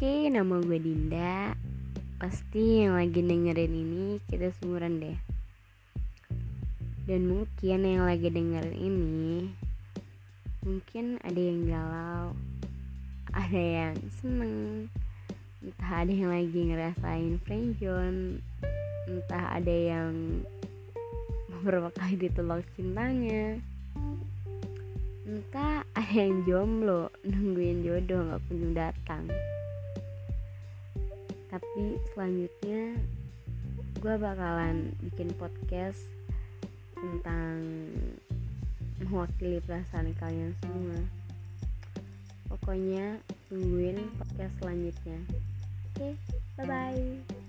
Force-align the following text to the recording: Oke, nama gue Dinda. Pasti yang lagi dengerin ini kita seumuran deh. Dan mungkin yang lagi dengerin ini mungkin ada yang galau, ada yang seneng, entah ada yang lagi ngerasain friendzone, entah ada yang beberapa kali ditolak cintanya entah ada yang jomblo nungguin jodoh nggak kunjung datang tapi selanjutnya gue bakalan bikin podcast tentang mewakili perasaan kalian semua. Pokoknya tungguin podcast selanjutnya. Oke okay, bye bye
Oke, 0.00 0.32
nama 0.32 0.56
gue 0.64 0.80
Dinda. 0.80 1.52
Pasti 2.16 2.80
yang 2.80 2.96
lagi 2.96 3.20
dengerin 3.20 3.68
ini 3.68 4.16
kita 4.32 4.48
seumuran 4.56 4.96
deh. 4.96 5.20
Dan 7.04 7.28
mungkin 7.28 7.84
yang 7.84 8.08
lagi 8.08 8.32
dengerin 8.32 8.80
ini 8.80 9.52
mungkin 10.64 11.20
ada 11.20 11.36
yang 11.36 11.68
galau, 11.68 12.32
ada 13.36 13.60
yang 13.60 13.92
seneng, 14.08 14.88
entah 15.60 15.92
ada 15.92 16.12
yang 16.16 16.32
lagi 16.32 16.60
ngerasain 16.72 17.36
friendzone, 17.44 18.40
entah 19.04 19.52
ada 19.52 19.74
yang 20.00 20.40
beberapa 21.52 21.92
kali 21.92 22.16
ditolak 22.16 22.64
cintanya 22.72 23.60
entah 25.28 25.84
ada 25.92 26.08
yang 26.16 26.40
jomblo 26.48 27.12
nungguin 27.20 27.84
jodoh 27.84 28.24
nggak 28.32 28.40
kunjung 28.48 28.72
datang 28.72 29.28
tapi 31.50 31.98
selanjutnya 32.14 32.94
gue 34.00 34.14
bakalan 34.16 34.94
bikin 35.02 35.28
podcast 35.36 36.00
tentang 36.96 37.58
mewakili 39.02 39.58
perasaan 39.60 40.14
kalian 40.16 40.54
semua. 40.62 41.00
Pokoknya 42.48 43.18
tungguin 43.50 43.98
podcast 44.16 44.54
selanjutnya. 44.62 45.20
Oke 45.90 45.92
okay, 45.98 46.12
bye 46.56 46.64
bye 46.64 47.39